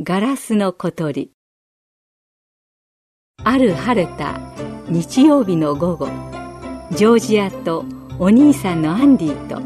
[0.00, 1.30] ガラスの小鳥。
[3.44, 4.40] ある晴れた
[4.88, 6.08] 日曜日の午後
[6.90, 7.84] ジョージアと
[8.18, 9.62] お兄さんのアンディと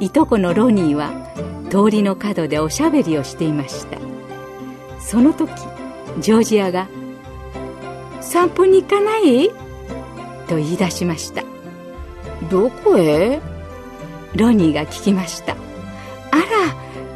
[0.00, 1.12] いとこのロニーは
[1.68, 3.98] 通りの角でおしゃべりをしていました。
[4.98, 5.50] その時
[6.20, 6.88] ジョージアが
[8.22, 9.50] 「散歩に行かない?」
[10.48, 11.44] と言い出しました。
[12.50, 13.38] どこへ？
[14.34, 15.52] ロニーが聞きました。
[16.30, 16.36] あ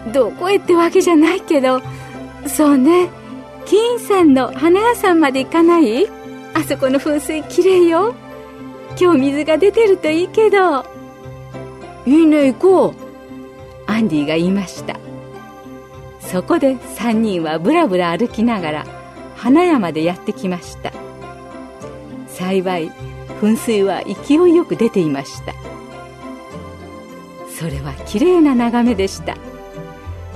[0.05, 1.81] らどこへってわけじゃないけど
[2.47, 3.09] そうね。
[3.65, 6.07] 金さんの花屋さんまで行かない？
[6.55, 8.15] あそこの噴水きれいよ。
[9.01, 10.85] 今日水が出てるといいけど。
[12.05, 13.91] いいね行こう。
[13.91, 14.99] アンディが言いました。
[16.21, 18.87] そこで3人はぶらぶら歩きながら
[19.37, 20.93] 花屋までやってきました。
[22.29, 22.91] 幸い
[23.41, 25.55] 噴水は勢いよく出ていました。
[27.49, 29.37] それはきれいな眺めでした。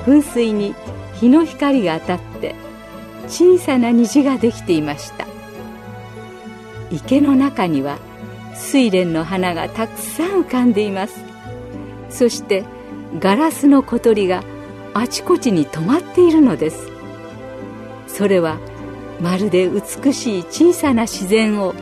[0.05, 0.75] 噴水に
[1.21, 2.55] 日の光が当たって
[3.27, 5.27] 小さな虹ができていました。
[6.91, 7.99] 池の中には
[8.55, 11.25] 睡蓮の花がたくさん浮かんでいます。
[12.11, 12.65] そして
[13.19, 14.45] ガラスの小鳥が
[14.95, 16.89] あちこちに止まっているのです。
[18.07, 18.59] それは
[19.21, 21.75] まるで美しい小さな自然を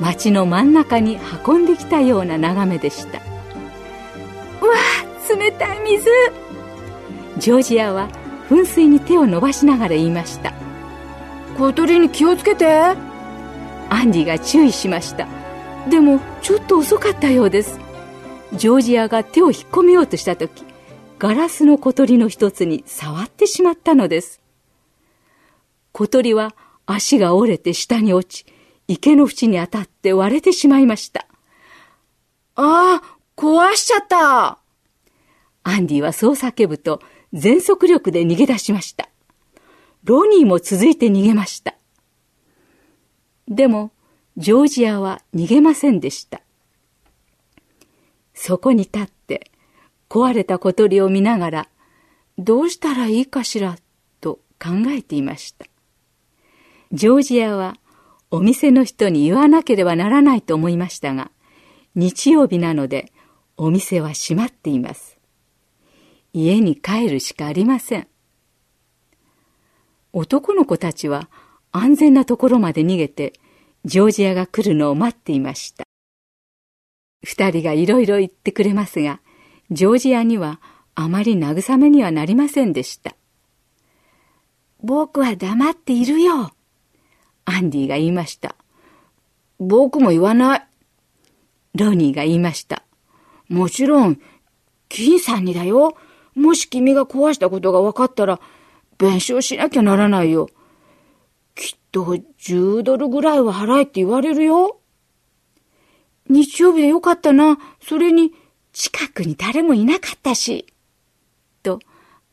[0.00, 3.18] 街の真ん中に運んできたような眺めでした。
[3.18, 3.24] わ
[4.74, 6.10] あ冷たい水。
[7.38, 8.08] ジョージアは
[8.48, 10.54] 噴水に手を伸ばしながら言いました。
[11.56, 12.66] 小鳥に気をつけて。
[13.90, 15.26] アンディが注意しました。
[15.88, 17.78] でもちょっと遅かったようです。
[18.54, 20.64] ジョージアが手を引っ込めようとした時
[21.18, 24.40] ガラスの小鳥の一つに触ってしまったのです。
[25.92, 26.54] 小鳥は
[26.86, 28.46] 足が折れて下に落ち
[28.86, 31.26] 池の縁に当たって割れてしまいました。
[32.54, 34.58] ああ壊しちゃった。
[35.64, 37.02] アンディはそう叫ぶと
[37.32, 39.08] 全速力で逃げ出しました。
[40.04, 41.74] ロニーも続いて逃げました。
[43.48, 43.92] でも
[44.36, 46.40] ジョージアは逃げませんでした。
[48.34, 49.50] そこに立って
[50.08, 51.68] 壊れた小鳥を見ながら
[52.38, 53.76] どうしたらいいかしら
[54.20, 55.66] と考えていました。
[56.92, 57.76] ジョージアは
[58.30, 61.30] お店の人に言わなければならないと思いましたが
[61.94, 63.12] 日曜日なので
[63.56, 65.17] お店は閉まっています。
[66.40, 68.06] 家に帰るしかありません。
[70.12, 71.28] 男の子たちは
[71.72, 73.32] 安全なところまで逃げて
[73.84, 75.84] ジョージアが来るのを待っていました。
[77.24, 79.20] 二人がいろいろ言ってくれますが
[79.72, 80.60] ジョージアには
[80.94, 83.16] あまり慰めにはなりませんでした。
[84.80, 86.52] 僕は黙っているよ。
[87.46, 88.54] アンディが言いました。
[89.58, 90.66] 僕も言わない。
[91.74, 92.84] ロニーが言いました。
[93.48, 94.20] もちろん
[94.88, 95.96] 金さんにだよ
[96.38, 98.40] もし君が壊したことが分かったら
[98.98, 100.48] 弁償しなきゃならないよ
[101.54, 104.78] きっと10ドルぐらいは払えって言われるよ
[106.28, 107.58] 日曜日でよかったな。
[107.80, 108.32] それに、
[108.72, 110.66] 近くに誰もいなかったし。
[111.62, 111.80] と、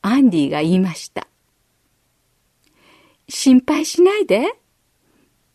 [0.01, 1.27] アンディが言いました。
[3.29, 4.53] 心配しないで。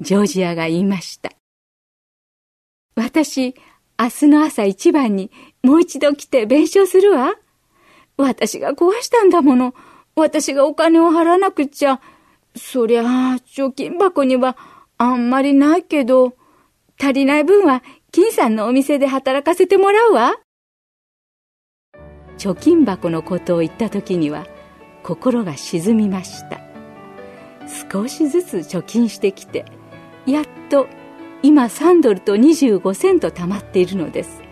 [0.01, 1.31] ジョージアが言いました。
[2.97, 3.55] 私、
[3.99, 5.31] 明日の朝一番に
[5.63, 7.35] もう一度来て弁償するわ。
[8.21, 9.75] 私が壊したんだもの。
[10.15, 12.01] 私がお金を払わなくちゃ。
[12.57, 13.05] そりゃあ、
[13.47, 14.57] 貯金箱には
[14.99, 16.35] あんまりないけど、
[17.01, 17.83] 足りない分は
[18.13, 20.37] 金さんのお店で働かせてもらうわ。
[22.39, 24.47] 貯金箱のことを言った時には
[25.03, 26.61] 心が沈みました。
[27.93, 29.65] 少しずつ貯金してきて、
[30.27, 30.89] やっと
[31.43, 34.43] 今3ドルと25セント貯まっているのです。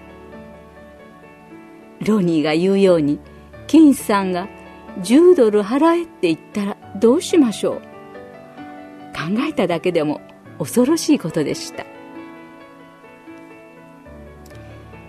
[2.00, 3.19] ロニーが言うように、
[3.68, 4.48] 金さんが
[5.02, 7.80] 10ドル払えって言ったらどうしましょう。
[9.14, 10.20] 考えただけでも
[10.58, 11.86] 恐ろしいことでした。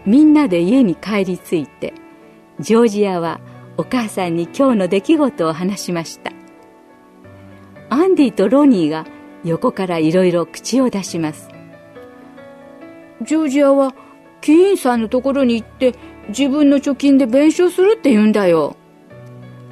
[0.06, 1.94] みんなで家に帰り着いて
[2.60, 3.40] ジョージアは
[3.78, 6.32] お母さんに今日の出来事を話しました。
[7.90, 9.06] アンディとロニーが
[9.44, 11.50] 横からいろいろ口を出します。
[13.22, 13.94] ジョージアは
[14.42, 15.96] キーンさんのところに行って
[16.30, 18.76] 自分の貯金で弁償するって言うんだよ。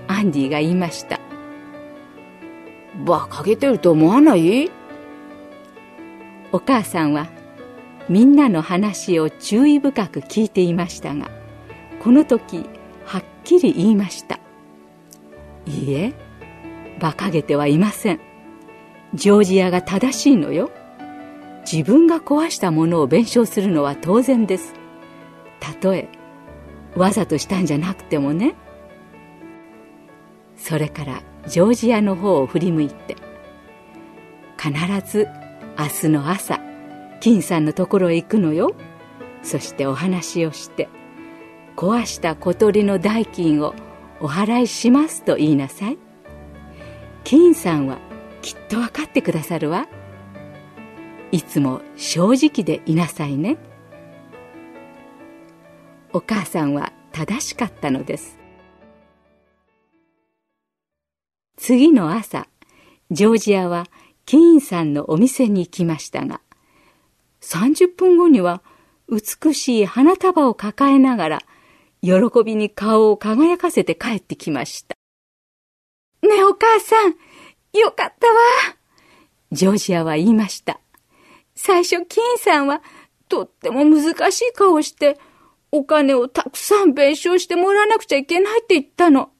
[0.08, 1.20] アンディが言いました。
[3.06, 4.72] 馬鹿げてると思わない？
[6.52, 7.28] お母さんは
[8.10, 11.30] みんなの話を注意深く聞いていましたが
[12.02, 12.66] この時
[13.06, 14.40] はっきり言いました。
[15.66, 16.14] いいえ
[17.00, 18.20] 馬鹿げてはいません。
[19.14, 20.72] ジョージアが正しいのよ。
[21.72, 24.74] 自分が壊したものを弁償するのは当然です。
[25.60, 26.08] たとえ
[26.98, 28.56] わざとしたんじゃなくてもね。
[30.56, 33.16] それからジョージアの方を振り向いて
[34.58, 34.74] 必
[35.10, 35.28] ず
[35.78, 36.60] 明日の朝
[37.20, 38.76] 金さんのところへ行くのよ。
[39.44, 40.90] そしてお話をして
[41.76, 43.76] 壊した小鳥の代金を
[44.20, 45.98] お払いしますと言いなさい。
[47.24, 48.00] 金さんは
[48.42, 49.88] きっと分かってくださるわ。
[51.32, 53.58] いつも正直でいなさいね。
[56.14, 58.38] お母さんは正しかったのです。
[61.58, 62.48] 次の朝
[63.12, 63.88] ジョージアは
[64.26, 66.40] キーンさんのお店に行きましたが
[67.42, 68.62] 30分後には
[69.10, 71.42] 美しい花束を抱えながら
[72.02, 72.12] 喜
[72.46, 74.96] びに顔を輝かせて帰ってきました。
[76.22, 77.16] ねえお母さん
[77.78, 78.34] よかったわ。
[79.52, 80.80] ジョージアは言いました。
[81.56, 82.82] 最初キーンさんは
[83.30, 85.18] とっても難しい顔をして
[85.72, 89.32] お金をたくさん弁償してもらわなくちゃいけないって言ったの。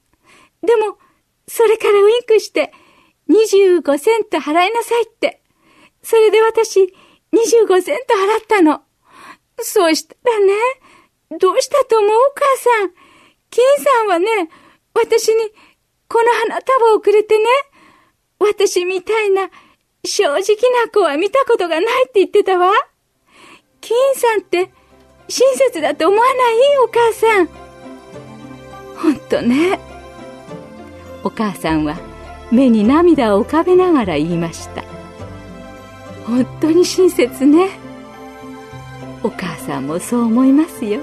[0.62, 0.98] でも、
[1.46, 2.72] それからウインクして、
[3.28, 5.42] 25セント払いなさいって。
[6.02, 6.80] それで私、
[7.32, 8.82] 25セント払ったの。
[9.60, 10.54] そうしたらね、
[11.38, 12.92] どうしたと思うお母さん。
[13.50, 14.50] 金さんはね、
[14.94, 15.52] 私に
[16.08, 17.44] この花束をくれてね、
[18.38, 19.50] 私みたいな
[20.04, 20.38] 正直
[20.84, 22.72] な子は見たことがないって言ってたわ。
[23.80, 24.72] 金さんって
[25.28, 26.34] 親切だと思わない？
[26.84, 27.48] お母さん。
[28.96, 29.78] ほんとね。
[31.24, 31.96] お母さんは
[32.50, 34.84] 目に涙を浮かべながら言いました
[36.26, 37.70] 本当に親切ね
[39.22, 41.02] お母さんもそう思いますよ